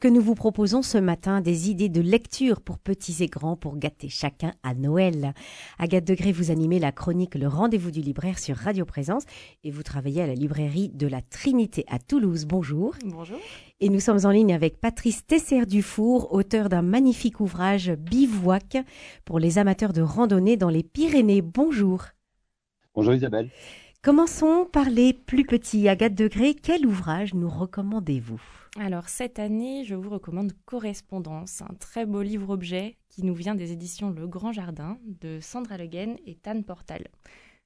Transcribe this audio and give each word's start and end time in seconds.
que 0.00 0.08
nous 0.08 0.22
vous 0.22 0.34
proposons 0.34 0.80
ce 0.80 0.96
matin, 0.96 1.42
des 1.42 1.70
idées 1.70 1.90
de 1.90 2.00
lecture 2.00 2.62
pour 2.62 2.78
petits 2.78 3.22
et 3.22 3.26
grands 3.26 3.56
pour 3.56 3.76
gâter 3.76 4.08
chacun 4.08 4.54
à 4.62 4.74
Noël. 4.74 5.34
Agathe 5.78 6.06
Degré, 6.06 6.32
vous 6.32 6.50
animez 6.50 6.78
la 6.78 6.90
chronique 6.90 7.34
Le 7.34 7.46
Rendez-vous 7.46 7.90
du 7.90 8.00
libraire 8.00 8.38
sur 8.38 8.56
Radio 8.56 8.86
Présence 8.86 9.24
et 9.62 9.70
vous 9.70 9.82
travaillez 9.82 10.22
à 10.22 10.26
la 10.26 10.34
librairie 10.34 10.88
de 10.88 11.06
la 11.06 11.20
Trinité 11.20 11.84
à 11.86 11.98
Toulouse. 11.98 12.46
Bonjour. 12.46 12.94
Bonjour. 13.04 13.38
Et 13.80 13.90
nous 13.90 14.00
sommes 14.00 14.24
en 14.24 14.30
ligne 14.30 14.54
avec 14.54 14.80
Patrice 14.80 15.26
Tesser-Dufour, 15.26 16.32
auteur 16.32 16.70
d'un 16.70 16.82
magnifique 16.82 17.40
ouvrage 17.40 17.90
Bivouac 17.92 18.78
pour 19.26 19.38
les 19.38 19.58
amateurs 19.58 19.92
de 19.92 20.02
randonnée 20.02 20.56
dans 20.56 20.70
les 20.70 20.82
Pyrénées. 20.82 21.42
Bonjour. 21.42 22.04
Bonjour 22.94 23.12
Isabelle. 23.12 23.50
Commençons 24.02 24.64
par 24.64 24.88
les 24.88 25.12
plus 25.12 25.44
petits. 25.44 25.86
Agathe 25.86 26.14
Degré, 26.14 26.54
quel 26.54 26.86
ouvrage 26.86 27.34
nous 27.34 27.50
recommandez-vous? 27.50 28.40
Alors 28.78 29.10
cette 29.10 29.38
année, 29.38 29.84
je 29.84 29.94
vous 29.94 30.08
recommande 30.08 30.54
Correspondance, 30.64 31.60
un 31.60 31.74
très 31.74 32.06
beau 32.06 32.22
livre-objet 32.22 32.96
qui 33.10 33.22
nous 33.26 33.34
vient 33.34 33.54
des 33.54 33.72
éditions 33.72 34.08
Le 34.08 34.26
Grand 34.26 34.52
Jardin 34.52 34.98
de 35.04 35.38
Sandra 35.42 35.76
Leguen 35.76 36.16
et 36.24 36.34
Tan 36.34 36.62
Portal. 36.62 37.08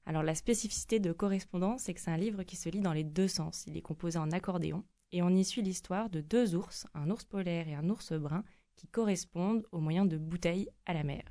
Alors 0.05 0.23
la 0.23 0.35
spécificité 0.35 0.99
de 0.99 1.13
Correspondance, 1.13 1.83
c'est 1.83 1.93
que 1.93 2.01
c'est 2.01 2.11
un 2.11 2.17
livre 2.17 2.43
qui 2.43 2.57
se 2.57 2.67
lit 2.67 2.81
dans 2.81 2.91
les 2.91 3.05
deux 3.05 3.29
sens. 3.29 3.63
Il 3.65 3.77
est 3.77 3.81
composé 3.81 4.19
en 4.19 4.31
accordéon 4.31 4.83
et 5.13 5.21
on 5.21 5.29
y 5.29 5.45
suit 5.45 5.61
l'histoire 5.61 6.09
de 6.09 6.19
deux 6.19 6.53
ours, 6.53 6.85
un 6.95 7.09
ours 7.11 7.23
polaire 7.23 7.69
et 7.69 7.75
un 7.75 7.89
ours 7.89 8.11
brun, 8.11 8.43
qui 8.75 8.87
correspondent 8.87 9.65
au 9.71 9.79
moyen 9.79 10.03
de 10.03 10.17
bouteilles 10.17 10.67
à 10.85 10.93
la 10.93 11.05
mer. 11.05 11.23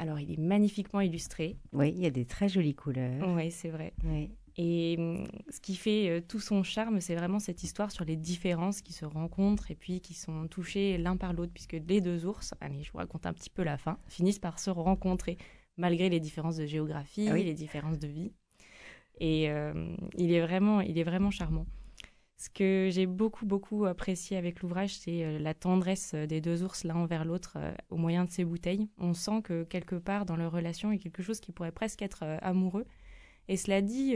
Alors, 0.00 0.20
il 0.20 0.30
est 0.30 0.38
magnifiquement 0.38 1.00
illustré. 1.00 1.56
Oui, 1.72 1.92
il 1.94 2.00
y 2.00 2.06
a 2.06 2.10
des 2.10 2.24
très 2.24 2.48
jolies 2.48 2.76
couleurs. 2.76 3.28
Oui, 3.34 3.50
c'est 3.50 3.68
vrai. 3.68 3.92
Et 4.56 4.94
hum, 4.96 5.26
ce 5.50 5.60
qui 5.60 5.74
fait 5.74 6.08
euh, 6.08 6.20
tout 6.20 6.38
son 6.38 6.62
charme, 6.62 7.00
c'est 7.00 7.16
vraiment 7.16 7.40
cette 7.40 7.64
histoire 7.64 7.90
sur 7.90 8.04
les 8.04 8.16
différences 8.16 8.80
qui 8.80 8.92
se 8.92 9.04
rencontrent 9.04 9.72
et 9.72 9.74
puis 9.74 10.00
qui 10.00 10.14
sont 10.14 10.46
touchées 10.46 10.98
l'un 10.98 11.16
par 11.16 11.32
l'autre, 11.32 11.52
puisque 11.52 11.76
les 11.88 12.00
deux 12.00 12.26
ours, 12.26 12.54
allez, 12.60 12.84
je 12.84 12.92
vous 12.92 12.98
raconte 12.98 13.26
un 13.26 13.32
petit 13.32 13.50
peu 13.50 13.64
la 13.64 13.76
fin, 13.76 13.98
finissent 14.06 14.38
par 14.38 14.60
se 14.60 14.70
rencontrer, 14.70 15.36
malgré 15.76 16.08
les 16.08 16.20
différences 16.20 16.56
de 16.56 16.66
géographie, 16.66 17.28
ah 17.28 17.34
les 17.34 17.54
différences 17.54 17.98
de 17.98 18.08
vie. 18.08 18.32
Et 19.20 19.50
euh, 19.50 19.96
il, 20.16 20.32
est 20.32 20.40
vraiment, 20.40 20.80
il 20.80 20.96
est 20.96 21.04
vraiment 21.04 21.32
charmant. 21.32 21.66
Ce 22.40 22.48
que 22.50 22.88
j'ai 22.92 23.06
beaucoup, 23.06 23.46
beaucoup 23.46 23.84
apprécié 23.84 24.36
avec 24.36 24.62
l'ouvrage, 24.62 24.96
c'est 24.96 25.24
euh, 25.24 25.40
la 25.40 25.54
tendresse 25.54 26.12
euh, 26.14 26.26
des 26.26 26.40
deux 26.40 26.62
ours 26.62 26.84
l'un 26.84 26.94
envers 26.94 27.24
l'autre 27.24 27.54
euh, 27.56 27.74
au 27.90 27.96
moyen 27.96 28.24
de 28.24 28.30
ces 28.30 28.44
bouteilles. 28.44 28.88
On 28.96 29.12
sent 29.12 29.42
que 29.42 29.64
quelque 29.64 29.96
part 29.96 30.24
dans 30.24 30.36
leur 30.36 30.52
relation, 30.52 30.92
il 30.92 30.98
y 30.98 31.00
a 31.00 31.02
quelque 31.02 31.24
chose 31.24 31.40
qui 31.40 31.50
pourrait 31.50 31.72
presque 31.72 32.00
être 32.00 32.22
amoureux. 32.40 32.86
Et 33.48 33.56
cela 33.56 33.82
dit, 33.82 34.14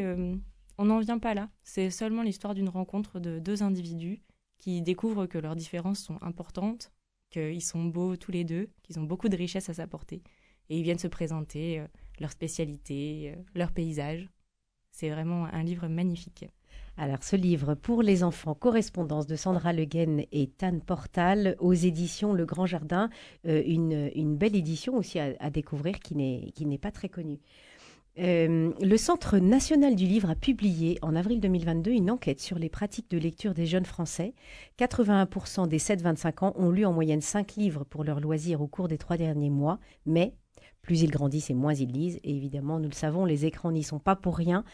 on 0.77 0.84
n'en 0.84 1.00
vient 1.00 1.19
pas 1.19 1.33
là. 1.33 1.48
C'est 1.62 1.91
seulement 1.91 2.23
l'histoire 2.23 2.55
d'une 2.55 2.69
rencontre 2.69 3.19
de 3.19 3.39
deux 3.39 3.62
individus 3.62 4.23
qui 4.59 4.83
découvrent 4.83 5.27
que 5.27 5.39
leurs 5.39 5.56
différences 5.56 6.00
sont 6.00 6.23
importantes, 6.23 6.93
qu'ils 7.31 7.65
sont 7.65 7.87
beaux 7.87 8.17
tous 8.17 8.31
les 8.31 8.45
deux, 8.45 8.69
qu'ils 8.83 9.00
ont 9.00 9.05
beaucoup 9.05 9.31
de 9.31 9.37
richesses 9.37 9.70
à 9.70 9.75
s'apporter. 9.75 10.23
Et 10.69 10.78
ils 10.78 10.83
viennent 10.83 10.98
se 10.98 11.09
présenter 11.09 11.83
leur 12.20 12.31
spécialité, 12.31 13.34
leur 13.55 13.73
paysage. 13.73 14.28
C'est 14.91 15.09
vraiment 15.09 15.47
un 15.47 15.62
livre 15.62 15.89
magnifique. 15.89 16.45
Alors, 16.98 17.22
ce 17.22 17.36
livre 17.36 17.74
pour 17.74 18.02
les 18.02 18.22
enfants, 18.22 18.54
Correspondance 18.54 19.26
de 19.26 19.34
Sandra 19.34 19.72
Le 19.72 19.86
et 20.32 20.46
Tan 20.58 20.78
Portal 20.78 21.56
aux 21.58 21.72
éditions 21.72 22.34
Le 22.34 22.44
Grand 22.44 22.66
Jardin, 22.66 23.08
euh, 23.46 23.62
une, 23.66 24.36
belle 24.36 24.54
édition 24.54 24.96
aussi 24.96 25.18
à, 25.18 25.50
découvrir 25.50 26.00
qui 26.00 26.14
n'est 26.14 26.78
pas 26.78 26.90
très 26.90 27.08
connue. 27.08 27.40
Euh, 28.18 28.72
le 28.78 28.96
Centre 28.98 29.38
national 29.38 29.96
du 29.96 30.04
livre 30.04 30.28
a 30.28 30.34
publié 30.34 30.98
en 31.00 31.16
avril 31.16 31.40
2022 31.40 31.92
une 31.92 32.10
enquête 32.10 32.40
sur 32.40 32.58
les 32.58 32.68
pratiques 32.68 33.10
de 33.10 33.16
lecture 33.16 33.54
des 33.54 33.64
jeunes 33.64 33.86
Français. 33.86 34.34
81% 34.78 35.66
des 35.66 35.78
7-25 35.78 36.44
ans 36.44 36.52
ont 36.56 36.70
lu 36.70 36.84
en 36.84 36.92
moyenne 36.92 37.22
5 37.22 37.54
livres 37.54 37.84
pour 37.84 38.04
leur 38.04 38.20
loisir 38.20 38.60
au 38.60 38.66
cours 38.66 38.88
des 38.88 38.98
trois 38.98 39.16
derniers 39.16 39.48
mois, 39.48 39.78
mais 40.04 40.34
plus 40.83 41.02
ils 41.02 41.11
grandissent 41.11 41.50
et 41.50 41.55
moins 41.55 41.75
ils 41.75 41.91
lisent. 41.91 42.20
Et 42.25 42.36
évidemment, 42.36 42.78
nous 42.78 42.88
le 42.88 42.94
savons, 42.94 43.25
les 43.25 43.47
écrans 43.47 43.72
n'y 43.72 43.82
sont 43.82 43.98
pas 43.98 44.16
pour 44.16 44.37
rien. 44.37 44.65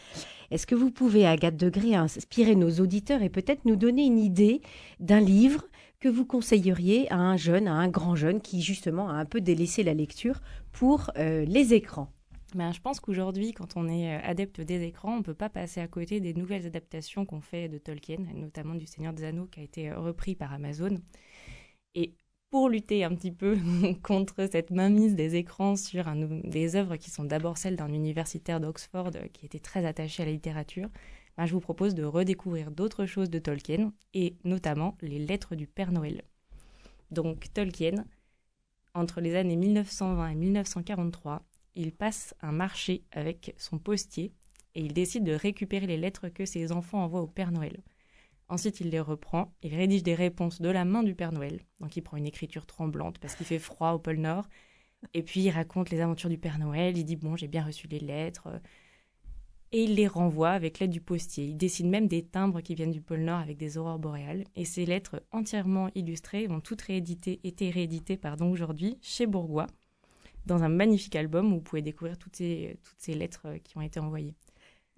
Est-ce 0.51 0.67
que 0.67 0.75
vous 0.75 0.91
pouvez, 0.91 1.25
Agathe 1.25 1.55
Degré, 1.55 1.95
inspirer 1.95 2.55
nos 2.55 2.71
auditeurs 2.79 3.21
et 3.21 3.29
peut-être 3.29 3.65
nous 3.65 3.75
donner 3.75 4.05
une 4.05 4.19
idée 4.19 4.61
d'un 4.99 5.19
livre 5.21 5.65
que 5.99 6.09
vous 6.09 6.25
conseilleriez 6.25 7.11
à 7.11 7.17
un 7.17 7.37
jeune, 7.37 7.67
à 7.67 7.73
un 7.73 7.89
grand 7.89 8.15
jeune 8.15 8.41
qui 8.41 8.61
justement 8.61 9.09
a 9.09 9.13
un 9.13 9.25
peu 9.25 9.41
délaissé 9.41 9.83
la 9.83 9.93
lecture 9.93 10.41
pour 10.71 11.11
euh, 11.17 11.45
les 11.45 11.73
écrans? 11.73 12.09
Ben, 12.55 12.71
je 12.71 12.81
pense 12.81 12.99
qu'aujourd'hui, 12.99 13.53
quand 13.53 13.75
on 13.75 13.87
est 13.87 14.17
euh, 14.17 14.21
adepte 14.23 14.61
des 14.61 14.83
écrans, 14.83 15.13
on 15.13 15.17
ne 15.17 15.23
peut 15.23 15.35
pas 15.35 15.49
passer 15.49 15.81
à 15.81 15.87
côté 15.87 16.19
des 16.19 16.33
nouvelles 16.33 16.65
adaptations 16.65 17.25
qu'on 17.25 17.41
fait 17.41 17.69
de 17.69 17.77
Tolkien, 17.77 18.17
notamment 18.33 18.73
du 18.73 18.87
Seigneur 18.87 19.13
des 19.13 19.23
Anneaux 19.23 19.45
qui 19.45 19.59
a 19.59 19.63
été 19.63 19.91
euh, 19.91 19.99
repris 19.99 20.35
par 20.35 20.51
Amazon. 20.53 20.97
Et 21.93 22.15
pour 22.49 22.69
lutter 22.69 23.03
un 23.03 23.13
petit 23.15 23.31
peu 23.31 23.57
contre 24.03 24.47
cette 24.51 24.71
mainmise 24.71 25.15
des 25.15 25.35
écrans 25.35 25.75
sur 25.75 26.05
des 26.43 26.75
œuvres 26.75 26.95
qui 26.95 27.11
sont 27.11 27.23
d'abord 27.23 27.57
celles 27.57 27.75
d'un 27.75 27.93
universitaire 27.93 28.59
d'Oxford 28.59 29.11
euh, 29.15 29.27
qui 29.33 29.45
était 29.45 29.59
très 29.59 29.85
attaché 29.85 30.23
à 30.23 30.25
la 30.25 30.31
littérature, 30.31 30.89
ben, 31.37 31.45
je 31.45 31.53
vous 31.53 31.59
propose 31.59 31.95
de 31.95 32.03
redécouvrir 32.03 32.71
d'autres 32.71 33.05
choses 33.05 33.29
de 33.29 33.39
Tolkien 33.39 33.93
et 34.13 34.35
notamment 34.43 34.97
les 35.01 35.19
lettres 35.19 35.55
du 35.55 35.67
Père 35.67 35.91
Noël. 35.91 36.23
Donc 37.11 37.53
Tolkien, 37.53 38.05
entre 38.93 39.21
les 39.21 39.35
années 39.35 39.55
1920 39.55 40.29
et 40.29 40.35
1943, 40.35 41.43
il 41.75 41.91
passe 41.91 42.35
un 42.41 42.51
marché 42.51 43.03
avec 43.11 43.53
son 43.57 43.77
postier 43.77 44.33
et 44.75 44.81
il 44.81 44.93
décide 44.93 45.23
de 45.23 45.33
récupérer 45.33 45.87
les 45.87 45.97
lettres 45.97 46.29
que 46.29 46.45
ses 46.45 46.71
enfants 46.71 47.03
envoient 47.03 47.21
au 47.21 47.27
Père 47.27 47.51
Noël. 47.51 47.81
Ensuite, 48.49 48.79
il 48.79 48.89
les 48.89 48.99
reprend, 48.99 49.53
il 49.61 49.75
rédige 49.75 50.03
des 50.03 50.15
réponses 50.15 50.59
de 50.59 50.69
la 50.69 50.83
main 50.83 51.03
du 51.03 51.13
Père 51.13 51.31
Noël. 51.31 51.61
Donc, 51.79 51.95
il 51.95 52.01
prend 52.01 52.17
une 52.17 52.25
écriture 52.25 52.65
tremblante 52.65 53.19
parce 53.19 53.35
qu'il 53.35 53.45
fait 53.45 53.59
froid 53.59 53.91
au 53.91 53.99
pôle 53.99 54.17
Nord. 54.17 54.47
Et 55.13 55.21
puis, 55.21 55.41
il 55.41 55.51
raconte 55.51 55.91
les 55.91 56.01
aventures 56.01 56.29
du 56.29 56.39
Père 56.39 56.57
Noël. 56.57 56.97
Il 56.97 57.05
dit 57.05 57.15
Bon, 57.15 57.35
j'ai 57.35 57.47
bien 57.47 57.63
reçu 57.63 57.87
les 57.87 57.99
lettres. 57.99 58.49
Et 59.71 59.83
il 59.83 59.93
les 59.93 60.07
renvoie 60.07 60.49
avec 60.49 60.79
l'aide 60.79 60.89
du 60.89 60.99
postier. 60.99 61.45
Il 61.45 61.57
dessine 61.57 61.91
même 61.91 62.07
des 62.07 62.23
timbres 62.23 62.61
qui 62.61 62.73
viennent 62.73 62.91
du 62.91 63.01
pôle 63.01 63.21
Nord 63.21 63.39
avec 63.39 63.57
des 63.57 63.77
aurores 63.77 63.99
boréales. 63.99 64.45
Et 64.55 64.65
ces 64.65 64.85
lettres 64.85 65.21
entièrement 65.31 65.89
illustrées 65.93 66.49
ont 66.49 66.59
toutes 66.59 66.81
réédité, 66.81 67.39
été 67.43 67.69
rééditées 67.69 68.19
aujourd'hui 68.41 68.97
chez 69.01 69.27
Bourgois, 69.27 69.67
dans 70.47 70.63
un 70.63 70.69
magnifique 70.69 71.15
album 71.15 71.51
où 71.53 71.57
vous 71.57 71.61
pouvez 71.61 71.83
découvrir 71.83 72.17
toutes 72.17 72.35
ces, 72.35 72.79
toutes 72.83 72.99
ces 72.99 73.13
lettres 73.13 73.57
qui 73.63 73.77
ont 73.77 73.81
été 73.81 73.99
envoyées. 73.99 74.33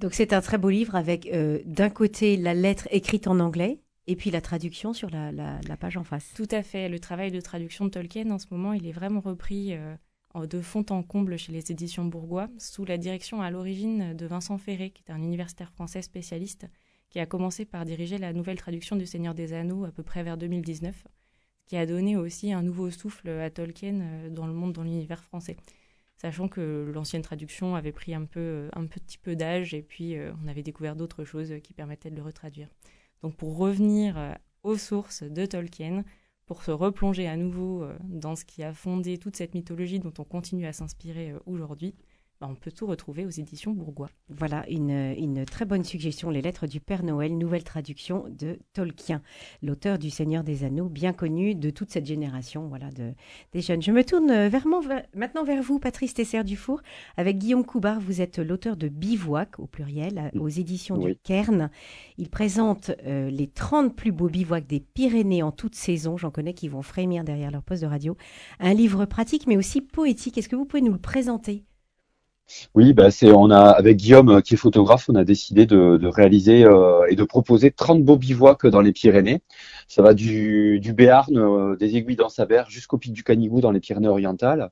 Donc 0.02 0.16
c'est 0.16 0.34
un 0.34 0.42
très 0.42 0.58
beau 0.58 0.72
livre 0.72 0.96
avec 0.96 1.28
euh, 1.28 1.60
d'un 1.64 1.92
côté 1.92 2.36
la 2.36 2.56
lettre 2.56 2.88
écrite 2.90 3.28
en 3.28 3.40
anglais 3.40 3.80
et 4.08 4.16
puis 4.16 4.32
la 4.32 4.42
traduction 4.42 4.94
sur 4.94 5.12
la, 5.12 5.32
page 5.80 5.96
en 5.96 6.04
face. 6.04 6.34
Tout 6.36 6.48
à 6.50 6.64
fait. 6.64 6.90
Le 6.90 7.00
travail 7.00 7.30
de 7.30 7.40
traduction 7.40 7.86
de 7.86 7.92
Tolkien 7.92 8.32
en 8.32 8.40
ce 8.40 8.48
moment, 8.50 8.74
il 8.74 8.88
est 8.88 8.92
vraiment 8.92 9.20
repris 9.20 9.76
euh, 9.76 9.96
de 10.48 10.60
fond 10.60 10.84
en 10.90 11.04
comble 11.04 11.38
chez 11.38 11.52
les 11.52 11.72
éditions 11.72 12.04
Bourgois, 12.04 12.50
sous 12.58 12.84
la 12.84 12.98
direction 12.98 13.44
à 13.44 13.52
l'origine 13.52 14.16
de 14.16 14.26
Vincent 14.26 14.58
Ferré, 14.58 14.90
qui 14.90 15.04
est 15.08 15.12
un 15.12 15.22
universitaire 15.22 15.72
français 15.72 16.02
spécialiste, 16.02 16.66
qui 17.12 17.20
a 17.20 17.28
commencé 17.28 17.64
par 17.64 17.86
diriger 17.86 18.18
la 18.18 18.34
nouvelle 18.34 18.58
traduction 18.58 18.96
du 18.96 19.06
Seigneur 19.06 19.36
des 19.36 19.54
Anneaux 19.54 19.86
à 19.86 19.92
peu 19.92 20.02
près 20.02 20.24
vers 20.24 20.36
2019, 20.36 21.06
qui 21.68 21.78
a 21.78 21.86
donné 21.86 22.18
aussi 22.18 22.52
un 22.52 22.64
nouveau 22.64 22.90
souffle 22.90 23.30
à 23.30 23.52
Tolkien 23.52 24.02
euh, 24.02 24.30
dans 24.32 24.48
le 24.48 24.54
monde, 24.54 24.74
dans 24.74 24.84
l'univers 24.84 25.24
français 25.24 25.58
sachant 26.22 26.48
que 26.48 26.92
l'ancienne 26.94 27.24
traduction 27.24 27.74
avait 27.74 27.92
pris 27.92 28.14
un, 28.14 28.26
peu, 28.26 28.70
un 28.74 28.86
petit 28.86 29.18
peu 29.18 29.36
d'âge 29.36 29.74
et 29.74 29.82
puis 29.82 30.16
euh, 30.16 30.32
on 30.44 30.48
avait 30.48 30.62
découvert 30.62 30.96
d'autres 30.96 31.24
choses 31.24 31.52
qui 31.64 31.74
permettaient 31.74 32.12
de 32.12 32.16
le 32.16 32.22
retraduire. 32.22 32.68
Donc 33.24 33.36
pour 33.36 33.58
revenir 33.58 34.20
euh, 34.20 34.34
aux 34.62 34.78
sources 34.78 35.24
de 35.24 35.48
Tolkien, 35.48 36.04
pour 36.46 36.62
se 36.62 36.70
replonger 36.70 37.28
à 37.28 37.38
nouveau 37.38 37.82
euh, 37.82 37.98
dans 38.04 38.36
ce 38.36 38.46
qui 38.46 38.62
a 38.62 38.72
fondé 38.72 39.18
toute 39.18 39.36
cette 39.36 39.56
mythologie 39.56 40.00
dont 40.00 40.14
on 40.20 40.24
continue 40.24 40.68
à 40.68 40.74
s'inspirer 40.74 41.34
aujourd'hui, 41.48 41.96
bah, 42.42 42.48
on 42.50 42.56
peut 42.56 42.72
tout 42.72 42.88
retrouver 42.88 43.28
aux 43.28 43.30
éditions 43.30 43.72
Bourgois. 43.72 44.10
Voilà 44.30 44.68
une, 44.68 45.46
très 45.46 45.64
bonne 45.64 45.84
suggestion, 45.84 46.32
Les 46.32 46.42
Lettres 46.42 46.66
du 46.66 46.80
Père 46.80 47.04
Noël, 47.04 47.38
nouvelle 47.38 47.64
traduction 47.64 48.26
de 48.30 48.58
Tolkien, 48.74 49.22
l'auteur 49.62 50.00
du 50.00 50.10
Seigneur 50.10 50.44
des 50.44 50.64
Anneaux, 50.64 50.90
bien 50.90 51.14
connu 51.14 51.54
de 51.54 51.70
toute 51.70 51.92
cette 51.92 52.08
génération 52.08 52.68
voilà, 52.68 52.90
de, 52.90 53.14
des 53.54 53.62
jeunes. 53.62 53.84
Je 53.84 53.92
me 53.92 54.04
tourne 54.04 54.48
vraiment, 54.48 54.82
maintenant 55.14 55.44
vers 55.44 55.62
vous, 55.62 55.78
Patrice 55.78 56.16
Tesser-Dufour. 56.16 56.82
Avec 57.16 57.38
Guillaume 57.38 57.64
Coubard, 57.64 58.00
vous 58.00 58.22
êtes 58.22 58.40
l'auteur 58.40 58.76
de 58.76 58.88
Bivouac, 58.88 59.60
au 59.60 59.68
pluriel, 59.68 60.32
aux 60.40 60.50
éditions 60.50 60.98
du 60.98 61.16
Cairn. 61.18 61.70
Il 62.18 62.30
présente 62.30 62.90
euh, 63.06 63.30
les 63.30 63.48
30 63.48 63.96
plus 63.96 64.12
beaux 64.12 64.30
bivouacs 64.30 64.66
des 64.66 64.80
Pyrénées 64.80 65.44
en 65.44 65.52
toute 65.52 65.76
saison. 65.76 66.18
J'en 66.18 66.32
connais 66.32 66.56
qui 66.56 66.70
vont 66.70 66.82
frémir 66.82 67.24
derrière 67.24 67.52
leur 67.52 67.62
poste 67.62 67.84
de 67.84 67.88
radio. 67.88 68.18
Un 68.60 68.74
livre 68.74 69.06
pratique, 69.06 69.46
mais 69.46 69.58
aussi 69.58 69.80
poétique. 69.80 70.40
Est-ce 70.40 70.50
que 70.50 70.56
vous 70.56 70.66
pouvez 70.66 70.82
nous 70.82 70.94
le 70.94 70.98
présenter? 70.98 71.66
Oui, 72.76 72.94
bah 72.94 73.12
c'est 73.12 73.32
on 73.32 73.50
a 73.50 73.62
avec 73.62 73.98
Guillaume 73.98 74.30
euh, 74.30 74.42
qui 74.42 74.54
est 74.54 74.58
photographe, 74.58 75.10
on 75.10 75.16
a 75.16 75.24
décidé 75.24 75.66
de, 75.66 76.08
réaliser 76.08 76.64
euh, 76.64 77.06
et 77.10 77.16
de 77.16 77.24
proposer 77.24 77.72
30 77.72 78.04
beaux 78.04 78.18
bivouacs 78.18 78.66
dans 78.68 78.82
les 78.82 78.92
Pyrénées. 78.92 79.42
Ça 79.92 80.02
va 80.02 80.14
du, 80.14 80.80
du 80.80 80.94
Béarn, 80.94 81.38
euh, 81.38 81.76
des 81.76 81.98
aiguilles 81.98 82.16
dans 82.16 82.30
sa 82.30 82.48
jusqu'au 82.70 82.98
pic 82.98 83.12
du 83.12 83.26
Canigou 83.26 83.60
dans 83.60 83.72
les 83.72 83.82
Pyrénées-Orientales. 83.82 84.70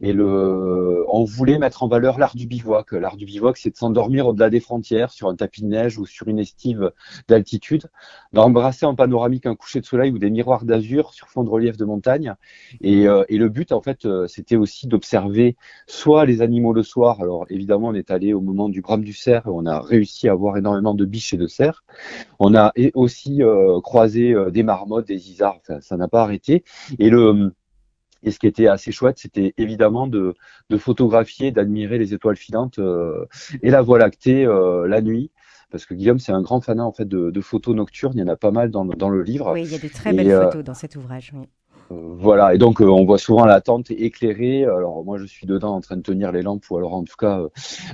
Et 0.00 0.12
le, 0.12 1.04
on 1.08 1.22
voulait 1.22 1.60
mettre 1.60 1.84
en 1.84 1.88
valeur 1.88 2.18
l'art 2.18 2.34
du 2.34 2.48
bivouac. 2.48 2.90
L'art 2.90 3.16
du 3.16 3.26
bivouac, 3.26 3.58
c'est 3.58 3.70
de 3.70 3.76
s'endormir 3.76 4.26
au-delà 4.26 4.50
des 4.50 4.58
frontières, 4.58 5.12
sur 5.12 5.28
un 5.28 5.36
tapis 5.36 5.62
de 5.62 5.68
neige 5.68 5.98
ou 5.98 6.04
sur 6.04 6.26
une 6.26 6.40
estive 6.40 6.90
d'altitude, 7.28 7.84
d'embrasser 8.32 8.86
en 8.86 8.96
panoramique 8.96 9.46
un 9.46 9.54
coucher 9.54 9.80
de 9.80 9.86
soleil 9.86 10.10
ou 10.10 10.18
des 10.18 10.30
miroirs 10.30 10.64
d'azur 10.64 11.14
sur 11.14 11.28
fond 11.28 11.44
de 11.44 11.48
relief 11.48 11.76
de 11.76 11.84
montagne. 11.84 12.34
Et, 12.80 13.06
euh, 13.06 13.22
et 13.28 13.38
le 13.38 13.48
but, 13.48 13.70
en 13.70 13.80
fait, 13.80 14.04
euh, 14.04 14.26
c'était 14.26 14.56
aussi 14.56 14.88
d'observer 14.88 15.56
soit 15.86 16.24
les 16.26 16.42
animaux 16.42 16.72
le 16.72 16.82
soir. 16.82 17.20
Alors 17.20 17.46
évidemment, 17.50 17.88
on 17.90 17.94
est 17.94 18.10
allé 18.10 18.32
au 18.32 18.40
moment 18.40 18.68
du 18.68 18.80
brame 18.80 19.04
du 19.04 19.12
cerf, 19.12 19.46
et 19.46 19.50
on 19.52 19.64
a 19.64 19.78
réussi 19.78 20.28
à 20.28 20.34
voir 20.34 20.56
énormément 20.56 20.94
de 20.94 21.04
biches 21.04 21.34
et 21.34 21.36
de 21.36 21.46
cerfs. 21.46 21.84
On 22.40 22.56
a 22.56 22.72
aussi 22.94 23.44
euh, 23.44 23.80
croisé 23.80 24.34
des 24.56 24.62
marmottes, 24.62 25.06
des 25.06 25.30
isards. 25.30 25.60
ça 25.80 25.96
n'a 25.96 26.08
pas 26.08 26.22
arrêté. 26.22 26.64
Et 26.98 27.10
le 27.10 27.52
et 28.22 28.30
ce 28.32 28.38
qui 28.38 28.46
était 28.46 28.66
assez 28.66 28.90
chouette, 28.90 29.18
c'était 29.18 29.54
évidemment 29.56 30.08
de, 30.08 30.34
de 30.70 30.76
photographier, 30.78 31.52
d'admirer 31.52 31.98
les 31.98 32.12
étoiles 32.14 32.36
filantes 32.36 32.80
et 33.62 33.70
la 33.70 33.82
Voie 33.82 33.98
lactée 33.98 34.44
la 34.44 35.00
nuit 35.00 35.30
parce 35.70 35.84
que 35.84 35.94
Guillaume, 35.94 36.18
c'est 36.18 36.32
un 36.32 36.42
grand 36.42 36.60
fanat 36.60 36.84
en 36.84 36.92
fait 36.92 37.06
de, 37.06 37.30
de, 37.30 37.40
photos 37.40 37.74
nocturnes. 37.74 38.12
Il 38.14 38.20
y 38.20 38.22
en 38.22 38.28
a 38.28 38.36
pas 38.36 38.52
mal 38.52 38.70
dans, 38.70 38.84
dans 38.84 39.10
le 39.10 39.22
livre. 39.22 39.52
Oui, 39.52 39.62
il 39.64 39.72
y 39.72 39.74
a 39.74 39.78
des 39.78 39.90
très 39.90 40.12
belles 40.12 40.30
photos 40.30 40.64
dans 40.64 40.74
cet 40.74 40.96
ouvrage. 40.96 41.32
Oui. 41.34 41.48
Euh, 41.90 42.14
voilà, 42.18 42.54
et 42.54 42.58
donc 42.58 42.80
euh, 42.80 42.86
on 42.86 43.04
voit 43.04 43.18
souvent 43.18 43.44
la 43.44 43.60
tente 43.60 43.90
éclairée. 43.90 44.64
Alors 44.64 45.04
moi 45.04 45.18
je 45.18 45.24
suis 45.24 45.46
dedans 45.46 45.74
en 45.74 45.80
train 45.80 45.96
de 45.96 46.02
tenir 46.02 46.32
les 46.32 46.42
lampes, 46.42 46.64
ou 46.70 46.76
alors 46.76 46.94
en 46.94 47.04
tout 47.04 47.16
cas, 47.16 47.40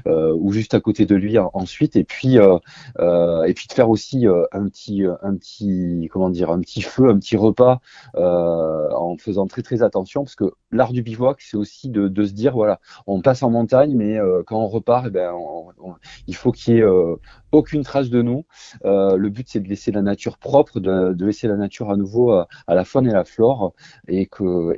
euh, 0.07 0.35
ou 0.39 0.53
juste 0.53 0.75
à 0.75 0.81
côté 0.81 1.07
de 1.07 1.15
lui 1.15 1.39
ensuite. 1.39 1.97
Et 1.97 2.05
puis 2.05 2.37
et 2.37 3.55
puis 3.55 3.67
de 3.69 3.73
faire 3.73 3.91
aussi 3.91 4.27
un 4.27 4.69
petit 4.69 5.05
un 5.23 5.35
petit 5.37 6.09
comment 6.13 6.31
dire 6.31 6.51
un 6.51 6.61
petit 6.61 6.83
feu, 6.83 7.09
un 7.09 7.19
petit 7.19 7.37
repas 7.37 7.81
en 8.15 9.17
faisant 9.19 9.47
très 9.47 9.63
très 9.63 9.83
attention 9.83 10.25
parce 10.25 10.37
que 10.37 10.53
l'art 10.73 10.93
du 10.93 11.03
bivouac 11.03 11.41
c'est 11.41 11.57
aussi 11.57 11.89
de, 11.89 12.25
se 12.25 12.33
dire 12.33 12.55
voilà, 12.55 12.81
on 13.07 13.21
passe 13.21 13.43
en 13.43 13.51
montagne, 13.51 13.95
mais 13.95 14.19
quand 14.47 14.59
on 14.59 14.69
repart, 14.69 15.07
eh 15.09 15.11
ben 15.11 15.33
il 16.27 16.35
faut 16.35 16.53
qu'il 16.53 16.75
y 16.75 16.79
ait 16.79 16.85
aucune 17.53 17.83
trace 17.83 18.11
de 18.11 18.23
nous. 18.23 18.45
le 18.85 19.29
but 19.29 19.49
c'est 19.49 19.61
de 19.61 19.69
laisser 19.69 19.93
la 19.93 20.03
nature 20.03 20.39
propre, 20.39 20.81
de, 20.81 21.25
laisser 21.25 21.49
la 21.49 21.57
nature 21.57 21.91
à 21.91 21.97
nouveau 21.97 22.33
à 22.33 22.75
la 22.75 22.85
faune 22.85 23.07
et 23.07 23.11
à 23.11 23.15
la 23.15 23.25
flore 23.25 23.75
et 24.09 24.27
que 24.27 24.73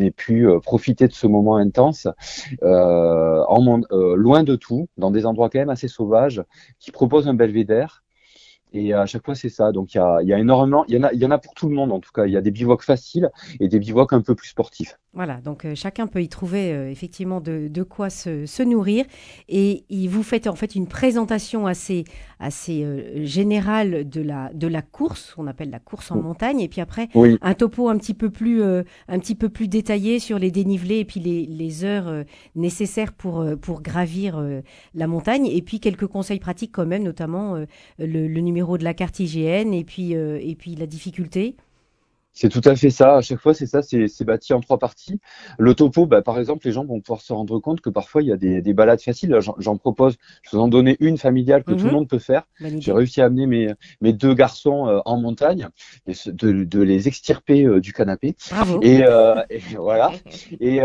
ait 0.00 0.10
pu 0.10 0.48
euh, 0.48 0.60
profiter 0.60 1.08
de 1.08 1.12
ce 1.12 1.26
moment 1.26 1.56
intense 1.56 2.08
euh, 2.62 3.44
en, 3.48 3.80
euh, 3.92 4.16
loin 4.16 4.42
de 4.42 4.56
tout, 4.56 4.88
dans 4.96 5.10
des 5.10 5.26
endroits 5.26 5.50
quand 5.50 5.58
même 5.58 5.70
assez 5.70 5.88
sauvages, 5.88 6.42
qui 6.78 6.90
proposent 6.90 7.28
un 7.28 7.34
belvédère 7.34 8.02
et 8.72 8.94
à 8.94 9.06
chaque 9.06 9.24
fois, 9.24 9.34
c'est 9.34 9.48
ça. 9.48 9.72
Donc, 9.72 9.94
il 9.94 9.98
y 9.98 10.00
a, 10.00 10.22
y 10.22 10.32
a, 10.32 10.38
énormément, 10.38 10.84
il 10.88 10.94
y 10.94 10.98
en 10.98 11.04
a, 11.04 11.12
il 11.12 11.20
y 11.20 11.26
en 11.26 11.30
a 11.30 11.38
pour 11.38 11.54
tout 11.54 11.68
le 11.68 11.74
monde 11.74 11.92
en 11.92 12.00
tout 12.00 12.12
cas. 12.12 12.26
Il 12.26 12.32
y 12.32 12.36
a 12.36 12.40
des 12.40 12.50
bivouacs 12.50 12.82
faciles 12.82 13.30
et 13.58 13.68
des 13.68 13.78
bivouacs 13.78 14.12
un 14.12 14.20
peu 14.20 14.34
plus 14.34 14.48
sportifs. 14.48 14.96
Voilà, 15.12 15.40
donc 15.40 15.64
euh, 15.64 15.74
chacun 15.74 16.06
peut 16.06 16.22
y 16.22 16.28
trouver 16.28 16.72
euh, 16.72 16.88
effectivement 16.88 17.40
de, 17.40 17.66
de 17.68 17.82
quoi 17.82 18.10
se, 18.10 18.46
se, 18.46 18.62
nourrir. 18.62 19.04
Et 19.48 19.84
il 19.88 20.06
vous 20.08 20.22
faites 20.22 20.46
en 20.46 20.54
fait 20.54 20.76
une 20.76 20.86
présentation 20.86 21.66
assez, 21.66 22.04
assez 22.38 22.84
euh, 22.84 23.24
générale 23.24 24.08
de 24.08 24.20
la, 24.20 24.52
de 24.54 24.68
la 24.68 24.82
course, 24.82 25.34
on 25.36 25.48
appelle 25.48 25.70
la 25.70 25.80
course 25.80 26.12
en 26.12 26.22
montagne. 26.22 26.60
Et 26.60 26.68
puis 26.68 26.80
après, 26.80 27.08
un 27.42 27.54
topo 27.54 27.88
un 27.88 27.98
petit 27.98 28.14
peu 28.14 28.30
plus, 28.30 28.62
un 28.62 29.18
petit 29.18 29.34
peu 29.34 29.48
plus 29.48 29.66
détaillé 29.66 30.20
sur 30.20 30.38
les 30.38 30.52
dénivelés 30.52 31.00
et 31.00 31.04
puis 31.04 31.18
les, 31.18 31.44
les 31.44 31.84
heures 31.84 32.24
nécessaires 32.54 33.12
pour, 33.12 33.44
pour 33.60 33.82
gravir 33.82 34.40
la 34.94 35.06
montagne. 35.08 35.46
Et 35.46 35.62
puis 35.62 35.80
quelques 35.80 36.06
conseils 36.06 36.38
pratiques 36.38 36.72
quand 36.72 36.86
même, 36.86 37.02
notamment 37.02 37.56
le, 37.98 38.28
le 38.28 38.40
numéro 38.40 38.59
de 38.78 38.84
la 38.84 38.94
carte 38.94 39.18
IGN 39.20 39.72
et 39.72 39.84
puis, 39.84 40.14
euh, 40.14 40.38
et 40.40 40.54
puis 40.54 40.74
la 40.74 40.86
difficulté 40.86 41.56
c'est 42.32 42.48
tout 42.48 42.62
à 42.64 42.76
fait 42.76 42.90
ça. 42.90 43.16
À 43.16 43.20
chaque 43.20 43.40
fois, 43.40 43.54
c'est 43.54 43.66
ça. 43.66 43.82
C'est 43.82 44.24
bâti 44.24 44.52
en 44.52 44.60
trois 44.60 44.78
parties. 44.78 45.20
Le 45.58 45.74
topo, 45.74 46.06
bah, 46.06 46.22
par 46.22 46.38
exemple, 46.38 46.66
les 46.66 46.72
gens 46.72 46.84
vont 46.84 47.00
pouvoir 47.00 47.20
se 47.20 47.32
rendre 47.32 47.58
compte 47.58 47.80
que 47.80 47.90
parfois 47.90 48.22
il 48.22 48.28
y 48.28 48.32
a 48.32 48.36
des, 48.36 48.62
des 48.62 48.72
balades 48.72 49.00
faciles. 49.00 49.36
J'en 49.58 49.76
propose. 49.76 50.16
Je 50.42 50.56
vous 50.56 50.62
en 50.62 50.68
donner 50.68 50.96
une 51.00 51.18
familiale 51.18 51.64
que 51.64 51.72
tout 51.72 51.84
le 51.84 51.90
mhm. 51.90 51.92
monde 51.92 52.08
peut 52.08 52.18
faire. 52.18 52.46
J'ai 52.60 52.92
réussi 52.92 53.20
à 53.20 53.26
amener 53.26 53.46
mes, 53.46 53.74
mes 54.00 54.12
deux 54.12 54.34
garçons 54.34 54.86
euh, 54.86 55.00
en 55.04 55.18
montagne, 55.18 55.68
et 56.06 56.12
de, 56.26 56.64
de, 56.64 56.80
les 56.80 57.08
extirper 57.08 57.64
euh, 57.64 57.80
du 57.80 57.92
canapé. 57.92 58.36
Bravo. 58.50 58.80
Et, 58.82 59.02
euh, 59.04 59.42
et 59.50 59.60
voilà. 59.76 60.12
Et 60.60 60.80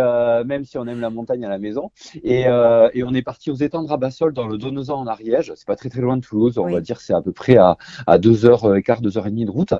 même 0.45 0.65
si 0.65 0.77
on 0.77 0.87
aime 0.87 0.99
la 0.99 1.09
montagne 1.09 1.45
à 1.45 1.49
la 1.49 1.59
maison. 1.59 1.91
Et, 2.23 2.41
et 2.41 3.03
on 3.03 3.13
est 3.13 3.21
parti 3.21 3.51
aux 3.51 3.55
étangs 3.55 3.83
de 3.83 3.87
Rabassol 3.87 4.33
dans 4.33 4.47
le 4.47 4.57
Donezan 4.57 4.99
en 4.99 5.07
Ariège. 5.07 5.53
C'est 5.55 5.67
pas 5.67 5.75
très 5.75 5.89
très 5.89 6.01
loin 6.01 6.17
de 6.17 6.21
Toulouse. 6.21 6.57
On 6.57 6.69
va 6.69 6.81
dire 6.81 7.01
c'est 7.01 7.13
à 7.13 7.21
peu 7.21 7.31
près 7.31 7.57
à, 7.57 7.77
à 8.07 8.17
deux 8.17 8.45
heures 8.45 8.75
et 8.75 8.81
quart, 8.81 9.01
deux 9.01 9.17
heures 9.17 9.27
et 9.27 9.31
demie 9.31 9.45
de 9.45 9.51
route. 9.51 9.73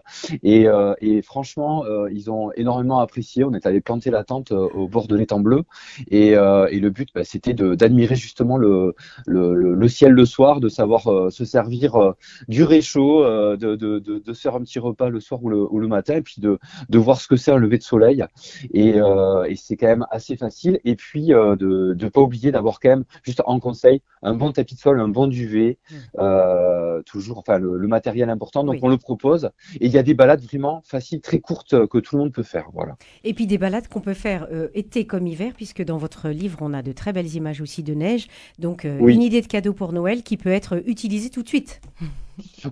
Et, 0.43 0.67
et 1.01 1.21
franchement 1.21 1.54
euh, 1.57 2.09
ils 2.11 2.29
ont 2.29 2.51
énormément 2.55 2.99
apprécié. 2.99 3.43
On 3.43 3.53
est 3.53 3.65
allé 3.65 3.81
planter 3.81 4.11
la 4.11 4.23
tente 4.23 4.51
euh, 4.51 4.67
au 4.73 4.87
bord 4.87 5.07
de 5.07 5.15
l'étang 5.15 5.39
bleu, 5.39 5.63
et, 6.09 6.35
euh, 6.35 6.67
et 6.69 6.79
le 6.79 6.89
but, 6.89 7.09
bah, 7.13 7.23
c'était 7.23 7.53
d'admirer 7.53 8.15
justement 8.15 8.57
le, 8.57 8.95
le, 9.25 9.53
le, 9.73 9.87
ciel 9.87 10.11
le 10.11 10.25
soir, 10.25 10.59
de 10.59 10.69
savoir 10.69 11.31
se 11.31 11.45
servir 11.45 12.13
du 12.47 12.63
réchaud, 12.63 13.23
de, 13.23 13.55
de, 13.55 13.99
de, 13.99 14.19
de, 14.19 14.33
faire 14.33 14.55
un 14.55 14.61
petit 14.61 14.79
repas 14.79 15.09
le 15.09 15.19
soir 15.19 15.43
ou 15.43 15.49
le, 15.49 15.57
ou 15.57 15.87
matin, 15.87 16.15
et 16.15 16.21
puis 16.21 16.41
de, 16.41 16.59
voir 16.97 17.21
ce 17.21 17.27
que 17.27 17.35
c'est 17.35 17.51
un 17.51 17.57
lever 17.57 17.77
de 17.77 17.83
soleil. 17.83 18.25
Et, 18.73 18.95
et 18.97 19.55
c'est 19.55 19.77
quand 19.77 19.87
même 19.87 20.05
assez 20.11 20.35
facile. 20.35 20.79
Et 20.83 20.95
puis 20.95 21.27
de 21.27 21.95
ne 21.99 22.09
pas 22.09 22.21
oublier 22.21 22.51
d'avoir 22.51 22.79
quand 22.79 22.89
même, 22.89 23.05
juste 23.23 23.41
en 23.45 23.59
conseil, 23.59 24.01
un 24.21 24.33
bon 24.33 24.51
tapis 24.51 24.75
de 24.75 24.79
sol, 24.79 24.99
un 24.99 25.07
bon 25.07 25.27
duvet, 25.27 25.77
mmh. 25.91 27.01
toujours, 27.05 27.37
enfin 27.37 27.57
le, 27.59 27.77
le, 27.77 27.87
matériel 27.87 28.29
important. 28.29 28.63
Donc 28.63 28.77
on 28.81 28.89
le 28.89 28.97
propose. 28.97 29.49
Et 29.79 29.85
il 29.85 29.91
y 29.91 29.97
a 29.97 30.03
des 30.03 30.13
balades 30.13 30.41
vraiment 30.41 30.81
faciles, 30.83 31.21
très 31.21 31.39
courte 31.45 31.73
euh, 31.73 31.87
que 31.87 31.97
tout 31.97 32.15
le 32.15 32.23
monde 32.23 32.33
peut 32.33 32.43
faire. 32.43 32.67
Voilà. 32.73 32.97
Et 33.23 33.33
puis 33.33 33.47
des 33.47 33.57
balades 33.57 33.87
qu'on 33.87 34.01
peut 34.01 34.13
faire 34.13 34.47
euh, 34.51 34.67
été 34.73 35.05
comme 35.05 35.27
hiver, 35.27 35.53
puisque 35.55 35.83
dans 35.83 35.97
votre 35.97 36.29
livre, 36.29 36.59
on 36.61 36.73
a 36.73 36.81
de 36.81 36.91
très 36.91 37.13
belles 37.13 37.33
images 37.35 37.61
aussi 37.61 37.83
de 37.83 37.93
neige. 37.93 38.27
Donc 38.59 38.85
euh, 38.85 38.99
une 39.07 39.21
idée 39.21 39.41
de 39.41 39.47
cadeau 39.47 39.73
pour 39.73 39.93
Noël 39.93 40.23
qui 40.23 40.37
peut 40.37 40.51
être 40.51 40.81
utilisée 40.85 41.29
tout 41.29 41.43
de 41.43 41.47
suite. 41.47 41.81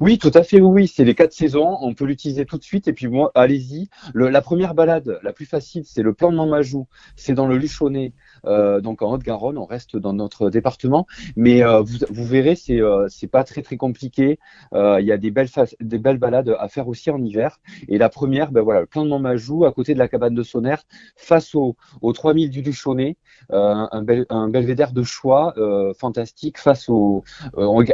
Oui, 0.02 0.18
tout 0.18 0.32
à 0.34 0.44
fait, 0.44 0.60
oui, 0.60 0.88
c'est 0.88 1.06
les 1.06 1.16
quatre 1.16 1.32
saisons, 1.32 1.78
on 1.82 1.94
peut 1.94 2.04
l'utiliser 2.06 2.46
tout 2.46 2.58
de 2.58 2.64
suite, 2.64 2.88
et 2.90 2.94
puis 2.94 3.08
moi, 3.08 3.32
allez-y. 3.34 3.88
La 4.14 4.42
première 4.42 4.74
balade, 4.74 5.20
la 5.24 5.32
plus 5.32 5.46
facile, 5.46 5.84
c'est 5.86 6.02
le 6.02 6.14
plan 6.14 6.32
de 6.32 6.36
Montmajou, 6.36 6.88
c'est 7.16 7.34
dans 7.34 7.48
le 7.48 7.58
Luchonnet, 7.58 8.12
donc 8.44 9.02
en 9.02 9.12
Haute-Garonne, 9.12 9.58
on 9.58 9.66
reste 9.66 9.98
dans 9.98 10.14
notre 10.14 10.50
département, 10.50 11.08
mais 11.36 11.64
euh, 11.64 11.82
vous, 11.82 11.98
vous, 12.10 12.26
verrez, 12.26 12.56
c'est 12.56 12.82
euh, 12.82 13.08
c'est 13.10 13.28
pas 13.28 13.44
très 13.44 13.62
très 13.62 13.78
compliqué. 13.78 14.40
Euh, 14.74 15.00
il 15.00 15.08
y 15.08 15.12
a 15.12 15.18
des 15.18 15.32
belles 15.32 15.50
des 15.80 15.98
belles 15.98 16.18
balades 16.18 16.56
à 16.60 16.68
faire 16.68 16.88
aussi 16.88 17.10
en 17.10 17.22
hiver. 17.24 17.60
Et 17.88 17.98
la 17.98 18.10
première, 18.10 18.52
ben 18.52 18.62
voilà, 18.62 18.82
le 18.82 18.86
plan 18.86 19.04
de 19.04 19.10
Montmajou, 19.10 19.66
à 19.66 19.72
côté 19.72 19.94
de 19.94 20.00
la 20.00 20.08
cabane 20.08 20.36
de 20.36 20.44
Sonner, 20.44 20.76
face 21.16 21.56
au, 21.56 21.76
aux 22.02 22.14
3000 22.14 22.50
du 22.50 22.62
Luchonnet, 22.62 23.18
un, 23.50 24.02
bel, 24.04 24.26
un 24.30 24.50
belvédère 24.50 24.94
de 24.94 25.04
choix 25.04 25.54
fantastique. 25.98 26.58
Face 26.58 26.90
au 26.90 27.24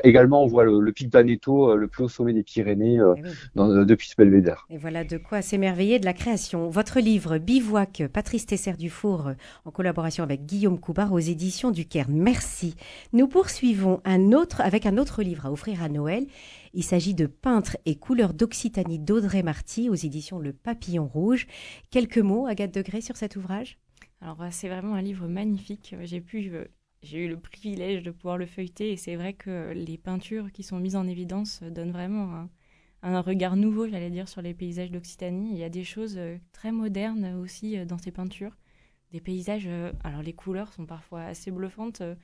également, 0.03 0.43
on 0.43 0.47
voit 0.47 0.63
le, 0.63 0.79
le 0.79 0.91
pic 0.91 1.09
d'Aneto, 1.09 1.75
le 1.75 1.87
plus 1.87 2.03
haut 2.05 2.09
sommet 2.09 2.33
des 2.33 2.43
Pyrénées, 2.43 2.99
eh 2.99 3.21
dans, 3.55 3.67
depuis 3.85 4.09
ce 4.09 4.15
belvédère. 4.17 4.65
Et 4.69 4.77
voilà 4.77 5.03
de 5.03 5.17
quoi 5.17 5.41
s'émerveiller 5.41 5.99
de 5.99 6.05
la 6.05 6.13
création. 6.13 6.69
Votre 6.69 6.99
livre 6.99 7.37
Bivouac, 7.37 8.03
Patrice 8.11 8.45
Tesser 8.45 8.73
Dufour, 8.73 9.31
en 9.65 9.71
collaboration 9.71 10.23
avec 10.23 10.38
Guillaume 10.39 10.79
Coubard 10.79 11.13
aux 11.13 11.19
éditions 11.19 11.71
du 11.71 11.85
Caire. 11.85 12.07
Merci. 12.09 12.75
Nous 13.13 13.27
poursuivons 13.27 14.01
un 14.05 14.31
autre, 14.31 14.61
avec 14.61 14.85
un 14.85 14.97
autre 14.97 15.21
livre 15.21 15.45
à 15.45 15.51
offrir 15.51 15.83
à 15.83 15.89
Noël. 15.89 16.25
Il 16.73 16.83
s'agit 16.83 17.13
de 17.13 17.25
Peintres 17.25 17.77
et 17.85 17.95
couleurs 17.95 18.33
d'Occitanie 18.33 18.99
d'Audrey 18.99 19.43
Marty 19.43 19.89
aux 19.89 19.95
éditions 19.95 20.39
Le 20.39 20.53
Papillon 20.53 21.07
Rouge. 21.07 21.47
Quelques 21.91 22.17
mots, 22.19 22.47
Agathe 22.47 22.73
Degré, 22.73 23.01
sur 23.01 23.17
cet 23.17 23.35
ouvrage? 23.35 23.77
Alors, 24.21 24.41
euh, 24.41 24.47
c'est 24.51 24.69
vraiment 24.69 24.95
un 24.95 25.01
livre 25.01 25.27
magnifique. 25.27 25.95
J'ai 26.03 26.21
pu. 26.21 26.49
Euh, 26.53 26.65
j'ai 27.01 27.25
eu 27.25 27.29
le 27.29 27.39
privilège 27.39 28.03
de 28.03 28.11
pouvoir 28.11 28.37
le 28.37 28.45
feuilleter 28.45 28.91
et 28.91 28.97
c'est 28.97 29.15
vrai 29.15 29.31
que 29.33 29.71
les 29.73 29.97
peintures 29.97 30.51
qui 30.51 30.63
sont 30.63 30.79
mises 30.79 30.97
en 30.97 31.07
évidence 31.07 31.63
donnent 31.63 31.93
vraiment 31.93 32.49
un, 33.03 33.21
regard 33.21 33.55
nouveau, 33.55 33.87
j'allais 33.87 34.09
dire, 34.09 34.27
sur 34.27 34.41
les 34.41 34.53
paysages 34.53 34.91
d'Occitanie. 34.91 35.51
Il 35.53 35.57
y 35.57 35.63
a 35.63 35.69
des 35.69 35.85
choses 35.85 36.17
euh, 36.17 36.37
très 36.51 36.73
modernes 36.73 37.35
aussi 37.41 37.85
dans 37.85 37.97
ces 37.97 38.11
peintures 38.11 38.57
des 39.11 39.21
paysages. 39.21 39.67
Euh, 39.67 39.91
alors 40.03 40.21
les 40.21 40.33
couleurs 40.33 40.73
sont 40.73 40.85
parfois 40.85 41.23
assez 41.23 41.51
bluffantes 41.51 42.01
euh, 42.01 42.15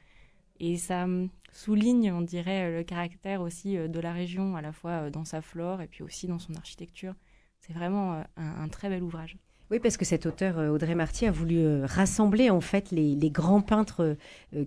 et 0.59 0.77
ça 0.77 1.07
souligne, 1.51 2.11
on 2.11 2.21
dirait, 2.21 2.71
le 2.71 2.83
caractère 2.83 3.41
aussi 3.41 3.77
euh, 3.77 3.87
de 3.87 3.99
la 3.99 4.13
région, 4.13 4.55
à 4.55 4.61
la 4.61 4.71
fois 4.71 5.09
dans 5.09 5.25
sa 5.25 5.41
flore 5.41 5.81
et 5.81 5.87
puis 5.87 6.03
aussi 6.03 6.27
dans 6.27 6.39
son 6.39 6.55
architecture. 6.55 7.13
C'est 7.59 7.73
vraiment 7.73 8.23
un, 8.37 8.67
très 8.67 8.89
bel 8.89 9.01
ouvrage. 9.01 9.37
Oui, 9.71 9.79
parce 9.79 9.97
que 9.97 10.05
cet 10.05 10.27
auteur, 10.27 10.57
Audrey 10.71 10.93
Marty, 10.93 11.25
a 11.25 11.31
voulu 11.31 11.83
rassembler 11.83 12.51
en 12.51 12.61
fait 12.61 12.91
les, 12.91 13.31
grands 13.31 13.61
peintres 13.61 14.15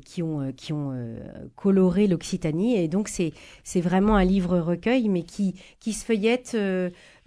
qui 0.04 0.24
ont, 0.24 0.52
qui 0.52 0.72
ont 0.72 0.92
coloré 1.54 2.08
l'Occitanie. 2.08 2.76
Et 2.76 2.88
donc, 2.88 3.08
c'est 3.08 3.80
vraiment 3.80 4.16
un 4.16 4.24
livre 4.24 4.58
recueil, 4.58 5.08
mais 5.08 5.22
qui, 5.22 5.54
qui 5.78 5.92
se 5.92 6.04
feuillette 6.04 6.56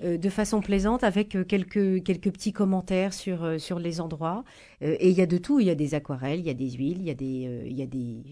euh, 0.04 0.18
de 0.18 0.30
façon 0.30 0.62
plaisante 0.62 1.04
avec 1.04 1.36
euh, 1.36 1.44
quelques, 1.44 2.04
quelques 2.04 2.32
petits 2.32 2.54
commentaires 2.54 3.14
sur, 3.14 3.44
euh, 3.44 3.58
sur 3.58 3.78
les 3.78 4.02
endroits. 4.02 4.44
et 4.82 5.10
il 5.10 5.18
y 5.18 5.22
a 5.22 5.26
de 5.26 5.38
tout, 5.38 5.60
il 5.60 5.68
y 5.68 5.70
a 5.70 5.76
des 5.76 5.94
aquarelles, 5.94 6.40
il 6.40 6.46
y 6.46 6.50
a 6.50 6.54
des 6.54 6.72
huiles, 6.72 7.00
il 7.00 7.06
y 7.06 7.12
a 7.12 7.14
des, 7.14 7.66
il 7.68 7.78
y 7.78 7.82
a 7.82 7.86
des 7.86 8.24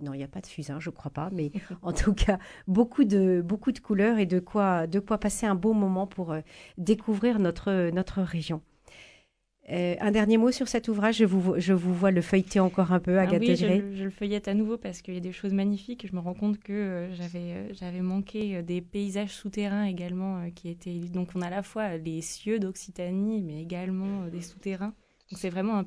non, 0.00 0.12
il 0.12 0.18
n'y 0.18 0.24
a 0.24 0.28
pas 0.28 0.40
de 0.40 0.46
fusain, 0.46 0.80
je 0.80 0.90
crois 0.90 1.12
pas, 1.12 1.30
mais 1.32 1.52
en 1.82 1.92
tout 1.92 2.14
cas, 2.14 2.38
beaucoup 2.66 3.04
de, 3.04 3.42
beaucoup 3.44 3.70
de 3.70 3.78
couleurs 3.78 4.18
et 4.18 4.26
de 4.26 4.40
quoi, 4.40 4.86
de 4.86 4.98
quoi 4.98 5.18
passer 5.18 5.46
un 5.46 5.54
beau 5.54 5.72
moment 5.72 6.06
pour 6.06 6.32
euh, 6.32 6.40
découvrir 6.78 7.38
notre, 7.38 7.90
notre 7.90 8.22
région. 8.22 8.60
Euh, 9.70 9.94
un 9.98 10.10
dernier 10.10 10.36
mot 10.36 10.50
sur 10.50 10.68
cet 10.68 10.88
ouvrage, 10.88 11.16
je 11.16 11.24
vous, 11.24 11.54
je 11.58 11.72
vous 11.72 11.94
vois 11.94 12.10
le 12.10 12.20
feuilleter 12.20 12.60
encore 12.60 12.92
un 12.92 13.00
peu, 13.00 13.18
Agathe 13.18 13.42
ah 13.42 13.46
oui, 13.46 13.56
je, 13.56 13.96
je, 13.96 14.04
le 14.04 14.10
feuillette 14.10 14.46
à 14.46 14.52
nouveau 14.52 14.76
parce 14.76 15.00
qu'il 15.00 15.14
y 15.14 15.16
a 15.16 15.20
des 15.20 15.32
choses 15.32 15.54
magnifiques. 15.54 16.06
Je 16.06 16.14
me 16.14 16.20
rends 16.20 16.34
compte 16.34 16.60
que 16.60 16.72
euh, 16.72 17.14
j'avais, 17.14 17.72
j'avais 17.72 18.02
manqué 18.02 18.62
des 18.62 18.82
paysages 18.82 19.32
souterrains 19.32 19.84
également 19.84 20.50
qui 20.50 20.68
étaient. 20.68 20.98
Donc 21.12 21.30
on 21.34 21.40
a 21.40 21.46
à 21.46 21.50
la 21.50 21.62
fois 21.62 21.96
les 21.96 22.20
cieux 22.20 22.58
d'Occitanie, 22.58 23.40
mais 23.40 23.62
également 23.62 24.26
des 24.26 24.42
souterrains. 24.42 24.94
Donc 25.30 25.38
c'est 25.38 25.50
vraiment 25.50 25.78
un, 25.78 25.86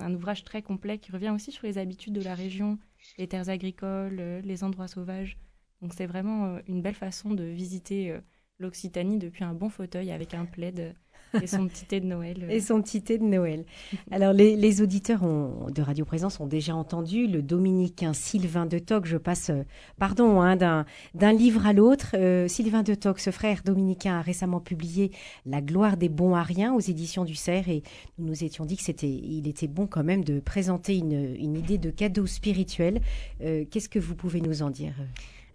un, 0.00 0.14
ouvrage 0.14 0.44
très 0.44 0.62
complet 0.62 0.98
qui 0.98 1.12
revient 1.12 1.30
aussi 1.30 1.52
sur 1.52 1.66
les 1.66 1.78
habitudes 1.78 2.14
de 2.14 2.22
la 2.22 2.34
région, 2.34 2.78
les 3.18 3.28
terres 3.28 3.50
agricoles, 3.50 4.16
euh, 4.18 4.40
les 4.40 4.64
endroits 4.64 4.88
sauvages. 4.88 5.38
Donc 5.82 5.92
c'est 5.94 6.06
vraiment 6.06 6.46
euh, 6.46 6.60
une 6.66 6.80
belle 6.80 6.94
façon 6.94 7.34
de 7.34 7.44
visiter 7.44 8.10
euh, 8.10 8.20
l'Occitanie 8.58 9.18
depuis 9.18 9.44
un 9.44 9.52
bon 9.52 9.68
fauteuil 9.68 10.10
avec 10.10 10.34
un 10.34 10.46
plaid 10.46 10.94
et 11.42 11.46
son 11.46 11.66
petit 11.68 11.84
thé 11.84 12.00
de 12.00 12.06
Noël. 12.06 12.46
Et 12.50 12.60
son 12.60 12.80
petit 12.82 13.02
thé 13.02 13.18
de 13.18 13.24
Noël. 13.24 13.64
Alors, 14.10 14.32
les, 14.32 14.82
auditeurs 14.82 15.22
de 15.22 15.82
Radio 15.82 16.04
Présence 16.04 16.40
ont 16.40 16.46
déjà 16.46 16.74
entendu 16.74 17.26
le 17.26 17.42
dominicain 17.42 18.12
Sylvain 18.12 18.66
de 18.66 18.78
Toc. 18.78 19.06
Je 19.06 19.16
passe, 19.16 19.50
pardon, 19.98 20.40
hein, 20.40 20.56
d'un 20.56 21.32
livre 21.32 21.66
à 21.66 21.72
l'autre. 21.72 22.14
Sylvain 22.48 22.82
de 22.82 22.94
Toc, 22.94 23.20
ce 23.20 23.30
frère 23.30 23.62
dominicain, 23.64 24.18
a 24.18 24.22
récemment 24.22 24.60
publié 24.60 25.10
La 25.46 25.60
gloire 25.60 25.96
des 25.96 26.08
bons 26.08 26.34
ariens 26.34 26.74
aux 26.74 26.80
éditions 26.80 27.24
du 27.24 27.34
Cerf. 27.34 27.68
Et 27.68 27.82
nous 28.18 28.26
nous 28.28 28.44
étions 28.44 28.64
dit 28.64 28.76
que 28.76 28.82
c'était, 28.82 29.08
il 29.08 29.48
était 29.48 29.68
bon 29.68 29.86
quand 29.86 30.04
même 30.04 30.24
de 30.24 30.40
présenter 30.40 30.96
une 30.96 31.56
idée 31.56 31.78
de 31.78 31.90
cadeau 31.90 32.26
spirituel. 32.26 33.00
Qu'est-ce 33.40 33.88
que 33.88 33.98
vous 33.98 34.14
pouvez 34.14 34.40
nous 34.40 34.62
en 34.62 34.70
dire? 34.70 34.94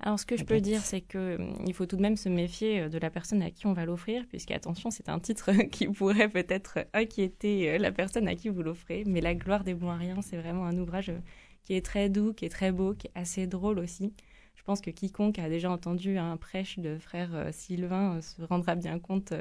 Alors, 0.05 0.19
ce 0.19 0.25
que 0.25 0.35
je 0.35 0.43
peux 0.43 0.59
dire, 0.59 0.81
c'est 0.81 0.99
qu'il 0.99 1.19
hum, 1.19 1.73
faut 1.73 1.85
tout 1.85 1.95
de 1.95 2.01
même 2.01 2.17
se 2.17 2.27
méfier 2.27 2.81
euh, 2.81 2.89
de 2.89 2.97
la 2.97 3.09
personne 3.09 3.41
à 3.41 3.51
qui 3.51 3.67
on 3.67 3.73
va 3.73 3.85
l'offrir, 3.85 4.25
puisque, 4.27 4.51
attention, 4.51 4.91
c'est 4.91 5.07
un 5.07 5.17
titre 5.17 5.53
qui 5.71 5.87
pourrait 5.87 6.27
peut-être 6.27 6.79
inquiéter 6.93 7.69
euh, 7.69 7.77
la 7.77 7.89
personne 7.89 8.27
à 8.27 8.35
qui 8.35 8.49
vous 8.49 8.61
l'offrez. 8.63 9.05
Mais 9.07 9.21
La 9.21 9.33
gloire 9.33 9.63
des 9.63 9.73
bons 9.73 9.97
rien, 9.97 10.21
c'est 10.21 10.35
vraiment 10.35 10.65
un 10.65 10.77
ouvrage 10.77 11.09
euh, 11.09 11.19
qui 11.61 11.73
est 11.73 11.85
très 11.85 12.09
doux, 12.09 12.33
qui 12.33 12.43
est 12.43 12.49
très 12.49 12.73
beau, 12.73 12.93
qui 12.93 13.07
est 13.07 13.11
assez 13.15 13.47
drôle 13.47 13.79
aussi. 13.79 14.13
Je 14.55 14.63
pense 14.63 14.81
que 14.81 14.91
quiconque 14.91 15.39
a 15.39 15.47
déjà 15.47 15.71
entendu 15.71 16.17
un 16.17 16.35
prêche 16.35 16.79
de 16.79 16.97
frère 16.97 17.49
Sylvain 17.51 18.21
se 18.21 18.41
rendra 18.43 18.75
bien 18.75 18.99
compte 18.99 19.33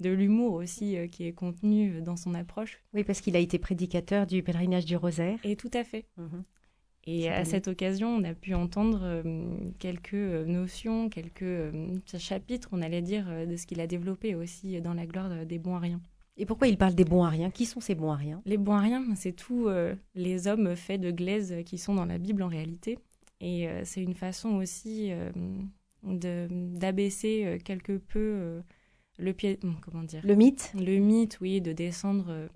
de 0.00 0.10
l'humour 0.10 0.54
aussi 0.54 0.96
qui 1.10 1.26
est 1.26 1.32
contenu 1.32 2.02
dans 2.02 2.16
son 2.16 2.34
approche. 2.34 2.80
Oui, 2.92 3.04
parce 3.04 3.20
qu'il 3.20 3.36
a 3.36 3.38
été 3.38 3.58
prédicateur 3.58 4.26
du 4.26 4.42
pèlerinage 4.42 4.84
du 4.84 4.96
rosaire. 4.96 5.38
Et 5.44 5.56
tout 5.56 5.70
à 5.72 5.84
fait. 5.84 6.06
Mmh 6.16 6.40
et 7.10 7.30
à 7.30 7.46
cette 7.46 7.68
occasion, 7.68 8.08
on 8.08 8.22
a 8.22 8.34
pu 8.34 8.52
entendre 8.52 9.00
euh, 9.02 9.22
quelques 9.78 10.12
euh, 10.12 10.44
notions, 10.44 11.08
quelques 11.08 11.42
euh, 11.42 11.96
chapitres, 12.18 12.68
on 12.72 12.82
allait 12.82 13.00
dire, 13.00 13.26
de 13.46 13.56
ce 13.56 13.66
qu'il 13.66 13.80
a 13.80 13.86
développé 13.86 14.34
aussi 14.34 14.78
dans 14.82 14.92
la 14.92 15.06
gloire 15.06 15.46
des 15.46 15.58
bons 15.58 15.74
ariens. 15.74 16.02
Et 16.36 16.44
pourquoi 16.44 16.68
il 16.68 16.76
parle 16.76 16.94
des 16.94 17.06
bons 17.06 17.24
ariens 17.24 17.50
Qui 17.50 17.64
sont 17.64 17.80
ces 17.80 17.94
bons 17.94 18.10
ariens 18.10 18.42
Les 18.44 18.58
bons 18.58 18.74
ariens, 18.74 19.14
c'est 19.16 19.32
tous 19.32 19.68
les 20.14 20.46
hommes 20.46 20.76
faits 20.76 21.00
de 21.00 21.10
glaise 21.10 21.56
qui 21.64 21.78
sont 21.78 21.94
dans 21.94 22.04
la 22.04 22.18
Bible 22.18 22.42
en 22.42 22.48
réalité. 22.48 22.98
Et 23.40 23.66
c'est 23.82 24.02
une 24.02 24.14
façon 24.14 24.50
aussi 24.50 25.10
d'abaisser 26.04 27.58
quelque 27.64 27.96
peu 27.96 28.62
le 29.18 29.32
pied, 29.32 29.58
comment 29.80 30.04
dire? 30.04 30.20
Le 30.24 30.36
mythe? 30.36 30.72
Le 30.76 30.98
mythe, 30.98 31.38
oui, 31.40 31.60
de 31.60 31.72
descendre 31.72 32.48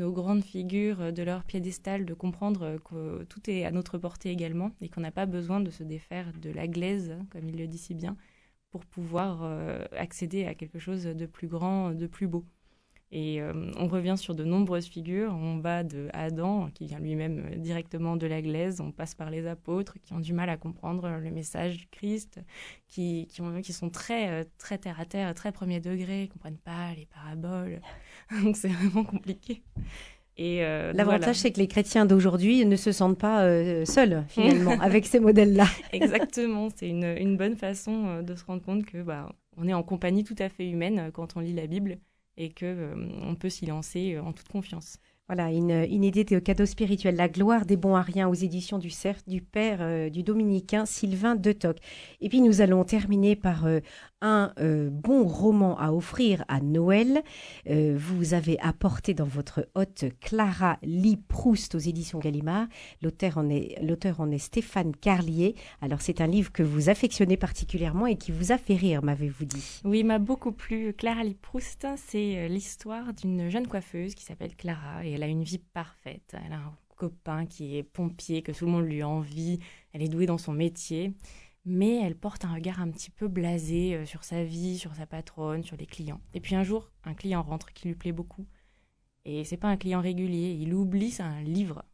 nos 0.00 0.12
grandes 0.12 0.44
figures 0.44 1.12
de 1.12 1.22
leur 1.22 1.44
piédestal, 1.44 2.04
de 2.06 2.14
comprendre 2.14 2.78
que 2.84 3.24
tout 3.24 3.48
est 3.50 3.64
à 3.64 3.70
notre 3.70 3.98
portée 3.98 4.30
également 4.30 4.72
et 4.80 4.88
qu'on 4.88 5.02
n'a 5.02 5.12
pas 5.12 5.26
besoin 5.26 5.60
de 5.60 5.70
se 5.70 5.82
défaire 5.82 6.32
de 6.40 6.50
la 6.50 6.66
glaise, 6.66 7.16
comme 7.30 7.48
il 7.48 7.56
le 7.56 7.66
dit 7.66 7.78
si 7.78 7.94
bien, 7.94 8.16
pour 8.70 8.84
pouvoir 8.86 9.42
euh, 9.42 9.84
accéder 9.92 10.46
à 10.46 10.54
quelque 10.54 10.78
chose 10.78 11.04
de 11.04 11.26
plus 11.26 11.48
grand, 11.48 11.92
de 11.92 12.06
plus 12.06 12.28
beau. 12.28 12.44
Et 13.12 13.42
euh, 13.42 13.72
on 13.76 13.88
revient 13.88 14.14
sur 14.16 14.36
de 14.36 14.44
nombreuses 14.44 14.86
figures. 14.86 15.34
On 15.34 15.58
va 15.58 15.82
de 15.82 16.08
Adam, 16.12 16.70
qui 16.72 16.86
vient 16.86 17.00
lui-même 17.00 17.44
euh, 17.52 17.56
directement 17.56 18.16
de 18.16 18.26
la 18.26 18.40
glaise. 18.40 18.80
On 18.80 18.92
passe 18.92 19.16
par 19.16 19.30
les 19.30 19.48
apôtres, 19.48 19.94
qui 20.00 20.12
ont 20.12 20.20
du 20.20 20.32
mal 20.32 20.48
à 20.48 20.56
comprendre 20.56 21.08
le 21.08 21.30
message 21.30 21.78
du 21.78 21.86
Christ, 21.88 22.40
qui, 22.86 23.26
qui, 23.28 23.40
ont, 23.40 23.60
qui 23.62 23.72
sont 23.72 23.90
très, 23.90 24.28
euh, 24.28 24.44
très 24.58 24.78
terre 24.78 25.00
à 25.00 25.06
terre, 25.06 25.34
très 25.34 25.50
premier 25.50 25.80
degré, 25.80 26.22
ne 26.22 26.26
comprennent 26.26 26.58
pas 26.58 26.94
les 26.96 27.06
paraboles. 27.06 27.80
Donc 28.44 28.56
c'est 28.56 28.68
vraiment 28.68 29.02
compliqué. 29.02 29.62
Et 30.36 30.60
L'avantage, 30.94 31.36
c'est 31.36 31.52
que 31.52 31.58
les 31.58 31.68
chrétiens 31.68 32.06
d'aujourd'hui 32.06 32.64
ne 32.64 32.76
se 32.76 32.92
sentent 32.92 33.18
pas 33.18 33.44
seuls, 33.84 34.24
finalement, 34.28 34.80
avec 34.80 35.04
ces 35.04 35.20
modèles-là. 35.20 35.66
Exactement. 35.92 36.68
C'est 36.74 36.88
une, 36.88 37.04
une, 37.04 37.36
bonne 37.36 37.56
façon 37.56 38.22
de 38.22 38.34
se 38.34 38.44
rendre 38.46 38.62
compte 38.62 38.86
que 38.86 39.02
bah, 39.02 39.30
on 39.58 39.68
est 39.68 39.74
en 39.74 39.82
compagnie 39.82 40.24
tout 40.24 40.36
à 40.38 40.48
fait 40.48 40.66
humaine 40.66 41.10
quand 41.12 41.36
on 41.36 41.40
lit 41.40 41.52
la 41.52 41.66
Bible 41.66 41.98
et 42.40 42.50
que 42.50 42.64
euh, 42.64 42.94
on 43.22 43.34
peut 43.34 43.50
s'y 43.50 43.66
lancer 43.66 44.14
euh, 44.14 44.22
en 44.22 44.32
toute 44.32 44.48
confiance. 44.48 44.98
Voilà, 45.32 45.52
une, 45.52 46.02
idée 46.02 46.24
de 46.24 46.40
cadeau 46.40 46.66
spirituel. 46.66 47.14
La 47.14 47.28
gloire 47.28 47.64
des 47.64 47.76
bons 47.76 47.94
ariens 47.94 48.26
aux 48.28 48.34
éditions 48.34 48.78
du 48.78 48.90
Cerf 48.90 49.22
du 49.28 49.40
père 49.40 49.78
euh, 49.80 50.10
du 50.10 50.24
dominicain 50.24 50.86
Sylvain 50.86 51.36
de 51.36 51.52
Toc. 51.52 51.76
Et 52.20 52.28
puis 52.28 52.40
nous 52.40 52.62
allons 52.62 52.82
terminer 52.82 53.36
par 53.36 53.64
un 54.22 54.52
euh, 54.60 54.90
bon 54.90 55.24
roman 55.24 55.78
à 55.78 55.92
offrir 55.92 56.44
à 56.48 56.60
Noël. 56.60 57.22
Euh, 57.68 57.96
vous 57.98 58.34
avez 58.34 58.58
apporté 58.60 59.14
dans 59.14 59.24
votre 59.24 59.68
hôte 59.74 60.04
Clara 60.20 60.78
Lee 60.82 61.16
Proust 61.16 61.74
aux 61.74 61.78
éditions 61.78 62.18
Gallimard. 62.18 62.66
L'auteur 63.02 63.38
en 63.38 63.48
est, 63.48 63.78
l'auteur 63.82 64.20
en 64.20 64.30
est 64.30 64.38
Stéphane 64.38 64.94
Carlier. 64.94 65.54
Alors 65.80 66.02
c'est 66.02 66.20
un 66.20 66.26
livre 66.26 66.52
que 66.52 66.62
vous 66.62 66.88
affectionnez 66.88 67.36
particulièrement 67.36 68.06
et 68.06 68.16
qui 68.16 68.32
vous 68.32 68.52
a 68.52 68.58
fait 68.58 68.74
rire, 68.74 69.02
m'avez-vous 69.02 69.44
dit. 69.44 69.80
Oui, 69.84 70.04
m'a 70.04 70.18
beaucoup 70.18 70.52
plu. 70.52 70.92
Clara 70.92 71.24
Lee 71.24 71.36
Proust, 71.40 71.86
c'est 71.96 72.38
euh, 72.38 72.48
l'histoire 72.48 73.14
d'une 73.14 73.48
jeune 73.48 73.66
coiffeuse 73.66 74.14
qui 74.14 74.24
s'appelle 74.24 74.54
Clara 74.54 75.04
et 75.04 75.14
a 75.22 75.26
une 75.26 75.44
vie 75.44 75.58
parfaite. 75.58 76.36
Elle 76.44 76.52
a 76.52 76.58
un 76.58 76.76
copain 76.96 77.46
qui 77.46 77.76
est 77.76 77.82
pompier, 77.82 78.42
que 78.42 78.52
tout 78.52 78.66
le 78.66 78.72
monde 78.72 78.86
lui 78.86 79.02
envie. 79.02 79.58
Elle 79.92 80.02
est 80.02 80.08
douée 80.08 80.26
dans 80.26 80.38
son 80.38 80.52
métier 80.52 81.14
mais 81.64 81.96
elle 82.02 82.16
porte 82.16 82.44
un 82.44 82.54
regard 82.54 82.80
un 82.80 82.90
petit 82.90 83.10
peu 83.10 83.28
blasé 83.28 83.94
euh, 83.94 84.06
sur 84.06 84.24
sa 84.24 84.44
vie, 84.44 84.78
sur 84.78 84.94
sa 84.94 85.06
patronne, 85.06 85.62
sur 85.62 85.76
les 85.76 85.86
clients. 85.86 86.20
Et 86.34 86.40
puis 86.40 86.54
un 86.54 86.62
jour, 86.62 86.90
un 87.04 87.14
client 87.14 87.42
rentre 87.42 87.72
qui 87.72 87.88
lui 87.88 87.94
plaît 87.94 88.12
beaucoup. 88.12 88.46
Et 89.24 89.44
c'est 89.44 89.58
pas 89.58 89.68
un 89.68 89.76
client 89.76 90.00
régulier, 90.00 90.56
il 90.58 90.72
oublie 90.72 91.10
c'est 91.10 91.22
un 91.22 91.42
livre. 91.42 91.84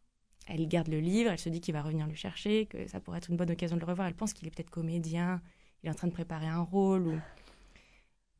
Elle 0.46 0.68
garde 0.68 0.88
le 0.88 1.00
livre, 1.00 1.30
elle 1.32 1.40
se 1.40 1.48
dit 1.48 1.60
qu'il 1.60 1.74
va 1.74 1.82
revenir 1.82 2.06
le 2.06 2.14
chercher, 2.14 2.66
que 2.66 2.86
ça 2.86 3.00
pourrait 3.00 3.18
être 3.18 3.30
une 3.30 3.36
bonne 3.36 3.50
occasion 3.50 3.76
de 3.76 3.80
le 3.80 3.86
revoir. 3.86 4.06
Elle 4.06 4.14
pense 4.14 4.32
qu'il 4.32 4.46
est 4.46 4.50
peut-être 4.52 4.70
comédien, 4.70 5.42
il 5.82 5.88
est 5.88 5.90
en 5.90 5.94
train 5.94 6.06
de 6.06 6.12
préparer 6.12 6.46
un 6.46 6.62
rôle. 6.62 7.20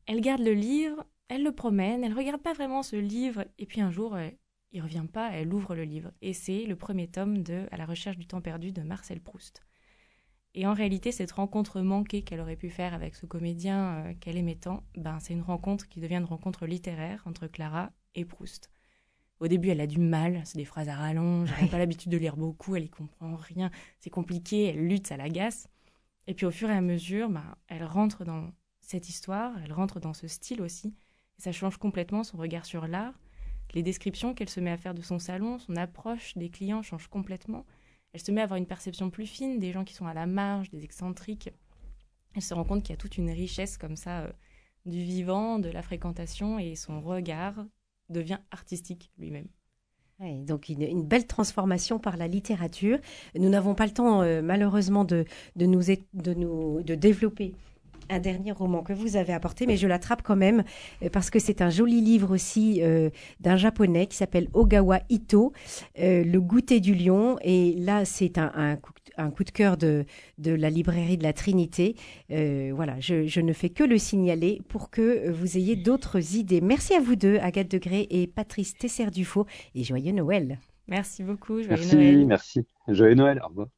Elle 0.07 0.21
garde 0.21 0.43
le 0.43 0.55
livre, 0.55 1.05
elle 1.27 1.43
le 1.43 1.51
promène, 1.51 2.05
elle 2.05 2.15
regarde 2.15 2.41
pas 2.41 2.53
vraiment 2.53 2.85
ce 2.85 2.95
livre, 2.95 3.45
et 3.59 3.67
puis 3.67 3.81
un 3.81 3.91
jour, 3.91 4.17
il 4.73 4.83
revient 4.83 5.07
pas, 5.11 5.31
elle 5.33 5.53
ouvre 5.53 5.75
le 5.75 5.85
livre. 5.85 6.13
Et 6.23 6.33
c'est 6.33 6.65
le 6.65 6.77
premier 6.77 7.09
tome 7.09 7.43
de 7.43 7.67
À 7.71 7.77
la 7.77 7.87
recherche 7.87 8.17
du 8.17 8.27
temps 8.27 8.41
perdu 8.41 8.73
de 8.73 8.83
Marcel 8.83 9.21
Proust. 9.21 9.63
Et 10.55 10.67
en 10.67 10.73
réalité, 10.73 11.13
cette 11.13 11.33
rencontre 11.33 11.83
manquée 11.83 12.23
qu'elle 12.23 12.41
aurait 12.41 12.57
pu 12.57 12.71
faire 12.71 12.95
avec 12.95 13.15
ce 13.15 13.27
comédien 13.27 13.97
euh, 13.97 14.15
qu'elle 14.21 14.39
aimait 14.39 14.55
tant, 14.55 14.83
ben, 14.97 15.21
c'est 15.21 15.35
une 15.35 15.43
rencontre 15.43 15.87
qui 15.87 16.01
devient 16.01 16.17
une 16.17 16.25
rencontre 16.25 16.67
littéraire 16.67 17.23
entre 17.27 17.47
Clara 17.47 17.93
et 18.15 18.25
Proust. 18.25 18.71
Au 19.39 19.49
début, 19.49 19.69
elle 19.69 19.83
a 19.83 19.87
du 19.87 20.01
mal, 20.01 20.41
c'est 20.47 20.57
des 20.57 20.65
phrases 20.65 20.89
à 20.89 20.97
rallonge, 20.97 21.51
elle 21.59 21.65
n'a 21.65 21.71
pas 21.71 21.79
l'habitude 21.79 22.11
de 22.11 22.17
lire 22.17 22.39
beaucoup, 22.39 22.75
elle 22.75 22.85
y 22.85 22.89
comprend 22.89 23.37
rien, 23.37 23.71
c'est 24.01 24.09
compliqué, 24.09 24.65
elle 24.65 24.89
lutte, 24.89 25.09
ça 25.09 25.19
l'agace. 25.19 25.69
Et 26.27 26.33
puis 26.33 26.47
au 26.47 26.51
fur 26.51 26.71
et 26.71 26.77
à 26.77 26.81
mesure, 26.81 27.29
ben, 27.29 27.55
elle 27.69 27.85
rentre 27.85 28.25
dans 28.25 28.51
cette 28.81 29.11
histoire, 29.11 29.53
elle 29.63 29.75
rentre 29.75 30.01
dans 30.01 30.15
ce 30.15 30.27
style 30.27 30.63
aussi, 30.63 30.97
et 31.39 31.43
ça 31.43 31.53
change 31.53 31.77
complètement 31.77 32.25
son 32.25 32.39
regard 32.39 32.65
sur 32.65 32.87
l'art. 32.87 33.13
Les 33.75 33.83
descriptions 33.83 34.35
qu'elle 34.35 34.49
se 34.49 34.61
met 34.61 34.71
à 34.71 34.77
faire 34.77 34.95
de 34.95 35.03
son 35.03 35.19
salon, 35.19 35.59
son 35.59 35.77
approche 35.77 36.37
des 36.37 36.49
clients 36.51 36.83
change 36.83 37.09
complètement 37.09 37.65
elle 38.17 38.23
se 38.23 38.33
met 38.33 38.41
à 38.41 38.45
avoir 38.45 38.57
une 38.57 38.65
perception 38.65 39.11
plus 39.11 39.27
fine 39.27 39.59
des 39.59 39.73
gens 39.73 39.85
qui 39.85 39.93
sont 39.93 40.07
à 40.07 40.15
la 40.15 40.25
marge, 40.25 40.71
des 40.71 40.85
excentriques. 40.85 41.51
Elle 42.35 42.41
se 42.41 42.55
rend 42.55 42.65
compte 42.65 42.83
qu'il 42.83 42.95
y 42.95 42.95
a 42.95 42.97
toute 42.97 43.19
une 43.19 43.31
richesse 43.31 43.77
comme 43.77 43.95
ça 43.95 44.21
euh, 44.21 44.33
du 44.87 45.03
vivant, 45.03 45.59
de 45.59 45.69
la 45.69 45.83
fréquentation, 45.83 46.59
et 46.59 46.77
son 46.77 47.03
regard 47.03 47.67
devient 48.09 48.39
artistique 48.51 49.11
lui-même. 49.19 49.49
donc 50.47 50.71
une, 50.71 51.03
belle 51.03 51.27
transformation 51.27 51.99
par 51.99 52.17
la 52.17 52.27
littérature. 52.27 52.99
Nous 53.35 53.51
n'avons 53.51 53.75
pas 53.75 53.85
le 53.85 53.93
temps 53.93 54.23
euh, 54.23 54.41
malheureusement 54.41 55.05
de, 55.05 55.27
de, 55.57 55.67
nous, 55.67 55.83
de, 56.15 56.33
nous, 56.33 56.83
de 56.83 56.95
développer 56.95 57.55
un 58.09 58.19
dernier 58.19 58.53
roman 58.53 58.83
que 58.83 58.93
vous 58.93 59.17
avez 59.17 59.33
apporté, 59.33 59.67
mais 59.67 59.77
je 59.77 59.87
l'attrape 59.87 60.23
quand 60.23 60.37
même 60.37 60.65
euh, 61.03 61.09
parce 61.11 61.31
que 61.31 61.39
c'est 61.39 61.63
un 61.63 61.71
joli 61.71 62.01
livre 62.01 62.33
aussi 62.33 62.81
euh, 62.83 63.11
d'un 63.41 63.57
japonais 63.57 64.07
qui 64.07 64.17
s'appelle 64.17 64.49
Ogawa 64.55 65.01
Ito, 65.09 65.53
euh, 65.99 66.25
Le 66.25 66.41
goûter 66.41 66.81
du 66.81 66.95
lion. 66.95 67.39
Et 67.43 67.75
là, 67.79 68.05
c'est 68.05 68.39
un, 68.39 68.53
un, 68.55 68.79
un, 69.17 69.31
coup 69.31 69.45
de 69.45 69.51
cœur 69.51 69.77
de, 69.77 70.05
de 70.39 70.53
la 70.53 70.71
librairie 70.71 71.17
de 71.17 71.23
la 71.23 71.33
Trinité. 71.33 71.97
voilà, 72.29 72.99
je, 73.01 73.27
je, 73.27 73.41
ne 73.41 73.53
fais 73.53 73.71
que 73.71 73.85
le 73.85 73.99
signaler 73.99 74.61
pour 74.69 74.91
que 74.91 75.31
vous 75.31 75.57
ayez 75.57 75.77
d'autres 75.77 76.37
idées. 76.37 76.61
Merci 76.61 76.95
à 76.95 77.01
vous 77.01 77.17
deux, 77.17 77.39
Agathe 77.39 77.71
Degré 77.71 78.07
et 78.11 78.27
Patrice 78.27 78.77
Tesser-Dufaux, 78.77 79.47
et 79.75 79.85
joyeux 79.85 80.13
Noël. 80.13 80.59
Merci 80.89 81.23
beaucoup, 81.23 81.63
joyeux 81.63 81.69
merci, 81.69 81.97
Noël. 81.97 82.27
Merci, 82.27 82.67
joyeux 82.89 83.15
Noël, 83.15 83.41
au 83.45 83.49
revoir. 83.49 83.69